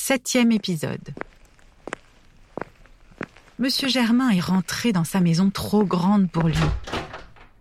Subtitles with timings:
[0.00, 1.12] Septième épisode.
[3.58, 6.56] Monsieur Germain est rentré dans sa maison trop grande pour lui.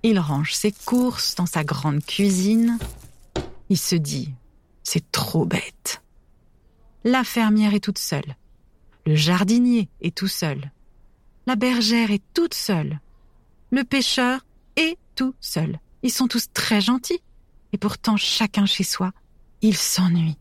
[0.03, 2.77] Il range ses courses dans sa grande cuisine.
[3.69, 4.35] Il se dit,
[4.83, 6.03] c'est trop bête.
[7.03, 8.35] La fermière est toute seule.
[9.07, 10.71] Le jardinier est tout seul.
[11.47, 12.99] La bergère est toute seule.
[13.71, 14.45] Le pêcheur
[14.75, 15.79] est tout seul.
[16.03, 17.23] Ils sont tous très gentils.
[17.73, 19.11] Et pourtant, chacun chez soi,
[19.63, 20.37] il s'ennuie.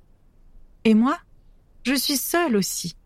[0.84, 1.18] Et moi,
[1.86, 2.96] je suis seule aussi.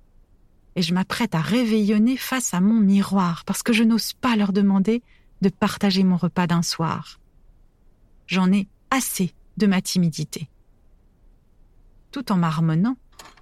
[0.75, 4.55] Et je m'apprête à réveillonner face à mon miroir parce que je n'ose pas leur
[4.55, 5.03] demander
[5.43, 7.21] de partager mon repas d'un soir.
[8.27, 10.49] J'en ai assez de ma timidité.
[12.11, 12.97] Tout en marmonnant,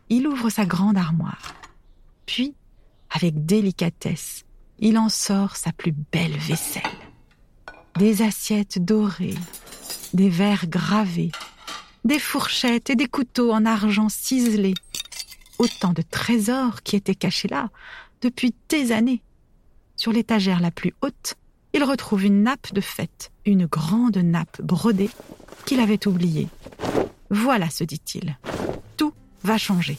[0.08, 1.54] il ouvre sa grande armoire.
[2.26, 2.56] Puis,
[3.08, 4.44] avec délicatesse,
[4.80, 6.82] il en sort sa plus belle vaisselle.
[7.96, 9.38] Des assiettes dorées,
[10.14, 11.30] des verres gravés,
[12.04, 14.74] des fourchettes et des couteaux en argent ciselé.
[15.58, 17.70] Autant de trésors qui étaient cachés là
[18.22, 19.22] depuis des années.
[19.96, 21.34] Sur l'étagère la plus haute,
[21.72, 25.10] il retrouve une nappe de fête, une grande nappe brodée
[25.66, 26.48] qu'il avait oubliée.
[27.30, 28.38] Voilà, se dit-il,
[28.96, 29.98] tout va changer.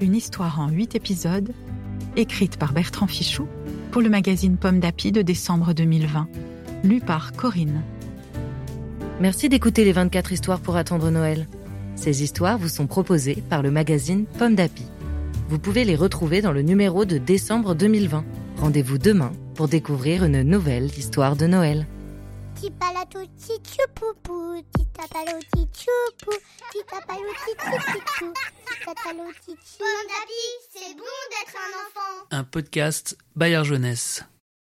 [0.00, 1.52] Une histoire en huit épisodes,
[2.16, 3.46] écrite par Bertrand Fichou
[3.92, 6.28] pour le magazine Pomme d'Api de décembre 2020,
[6.84, 7.82] lu par Corinne.
[9.20, 11.46] Merci d'écouter les 24 histoires pour attendre Noël.
[11.96, 14.84] Ces histoires vous sont proposées par le magazine Pomme d'Api.
[15.48, 18.24] Vous pouvez les retrouver dans le numéro de décembre 2020.
[18.58, 21.86] Rendez-vous demain pour découvrir une nouvelle histoire de Noël.
[29.78, 32.26] Bon d'avis, c'est bon d'être un enfant.
[32.30, 34.24] Un podcast Bayard Jeunesse.